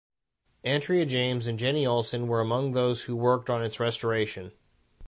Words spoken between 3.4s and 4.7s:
on its restoration.